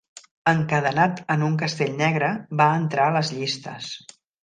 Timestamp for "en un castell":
1.35-1.95